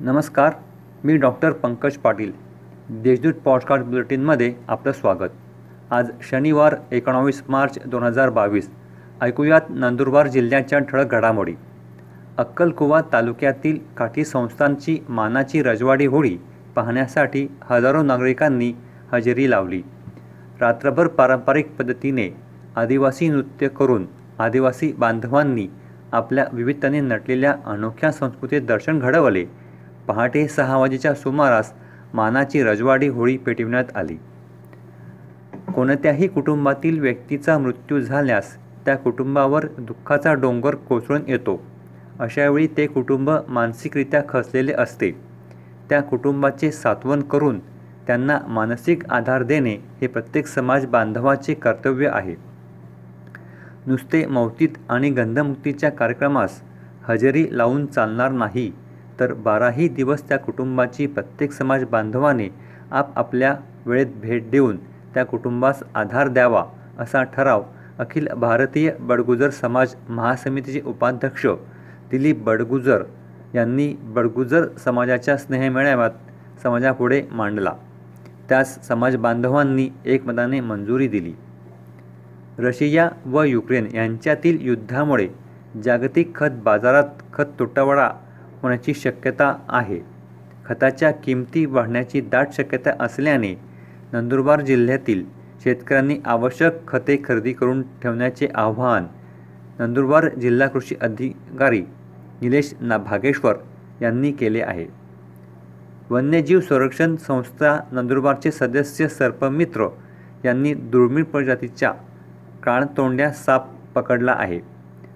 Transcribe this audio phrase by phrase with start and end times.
[0.00, 0.52] नमस्कार
[1.04, 2.32] मी doctor Pankaj Patil.
[2.90, 5.30] Deshdoot podcast बुलेटिनमध्ये आपलं स्वागत.
[5.90, 8.70] आज शनिवार एकोणावीस मार्च दोन हजार बावीस.
[9.20, 11.54] ऐकूयात नंदुरबार जिल्ह्याच्या ठळक घडामोडी.
[12.36, 16.38] अक्कलकुवा तालुक्यातील काठी संस्थांची मानाची रजवाडी होळी
[16.76, 18.72] पाहण्यासाठी हजारो नागरिकांनी
[19.12, 19.82] हजेरी लावली.
[20.60, 22.36] रात्रभर पारंपरिक पद्धतीने
[22.76, 24.06] आदिवासी नृत्य करून
[24.38, 25.68] आदिवासी बांधवांनी
[26.12, 29.67] आपल्या विविधतेने नटलेल्या अनोख्या संस्कृतीत दर्शन घडवले
[30.08, 31.72] पहाटे सहा वाजेच्या सुमारास
[32.14, 34.16] मानाची रजवाडी होळी पेटविण्यात आली.
[35.74, 41.62] कोणत्याही कुटुंबातील व्यक्तीचा मृत्यू झाल्यास त्या कुटुंबावर दुःखाचा डोंगर कोसळून येतो.
[42.20, 45.10] अशावेळी ते कुटुंब मानसिकरित्या खचलेले असते.
[45.90, 47.58] त्या कुटुंबाचे सात्वन करून
[48.06, 52.34] त्यांना मानसिक आधार देणे हे प्रत्येक समाज बांधवाचे कर्तव्य आहे.
[53.86, 56.60] नुसते मौतीत आणि गंधमुक्तीच्या कार्यक्रमास
[57.08, 58.72] हजेरी लावून चालणार नाही.
[59.20, 62.48] तर बाराही दिवस त्या कुटुंबाची प्रत्येक समाज बांधवाने
[62.90, 63.54] आपापल्या
[63.86, 64.76] वेळेत भेट देऊन
[65.14, 66.64] त्या कुटुंबास आधार द्यावा
[66.98, 67.62] असा ठराव
[67.98, 71.46] अखिल भारतीय बडगुजर समाज महासमितीचे उपाध्यक्ष
[72.10, 73.02] दिलीप बडगुजर
[73.54, 76.10] यांनी बडगुजर समाजाच्या स्नेहमेळाव्यात
[76.62, 77.72] समाजापुढे मांडला.
[78.48, 81.32] त्यास समाज बांधवांनी एकमताने मंजुरी दिली.
[82.58, 85.28] रशिया व युक्रेन यांच्यातील युद्धामुळे
[85.84, 88.10] जागतिक खत बाजारात खत तुटवडा
[88.62, 90.00] होण्याची शक्यता आहे.
[90.66, 93.54] खताच्या किमती वाढण्याची दाट शक्यता असल्याने
[94.12, 95.24] नंदुरबार जिल्ह्यातील
[95.62, 99.04] शेतकऱ्यांनी आवश्यक खते खरेदी करून ठेवण्याचे आवाहन
[99.78, 101.80] नंदुरबार जिल्हा कृषी अधिकारी
[102.42, 103.56] निलेश ना भागेश्वर
[104.02, 104.86] यांनी केले आहे.
[106.10, 109.88] वन्यजीव संरक्षण संस्था नंदुरबारचे सदस्य सर्पमित्र
[110.44, 111.92] यांनी दुर्मिळ प्रजातीच्या
[112.62, 114.60] काळतोंड्या साप पकडला आहे.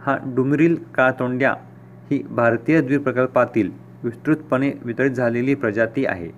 [0.00, 1.54] हा डुमरील काळतोंड्या
[2.10, 3.70] ही भारतीय द्वीपप्रकल्पातील
[4.02, 6.30] विस्तृतपणे वितरित झालेली प्रजाती आहे.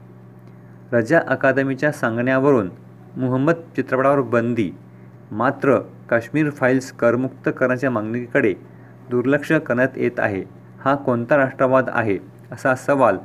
[0.92, 2.70] रजा अकादमीच्या सांगण्यावरून
[3.16, 4.70] मुहम्मद चित्रपटावर बंदी
[5.32, 5.78] मात्र
[6.10, 8.54] काश्मीर फाईल्स करमुक्त करण्याच्या मागणीकडे
[9.10, 10.44] दुर्लक्ष करण्यात येत आहे.
[10.80, 12.18] हा कोणता राष्ट्रवाद आहे?
[12.52, 13.18] असा सवाल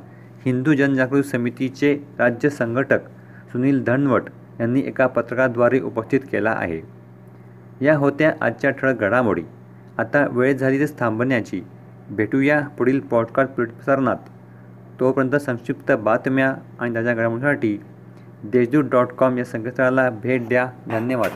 [0.46, 3.00] हिंदू जनजागृती समितीचे राज्य संघटक
[3.52, 4.22] सुनील धनवट
[4.60, 6.80] यांनी एका पत्रकाद्वारे उपस्थित केला आहे.
[7.80, 9.42] या होत्या आजच्या ठळक घडामोडी.
[9.98, 11.62] आता वेळ झाली तर थांबण्याची.
[12.12, 14.16] भेटूया पुढील पॉडकास्ट प्रसारणात.
[15.00, 17.78] तोपर्यंत संक्षिप्त बातम्या आणि ताज्या घडामोडीसाठी
[18.44, 20.70] देशदूत डॉट कॉम या संकेतस्थळाला भेट द्या.
[20.86, 21.30] धन्यवाद.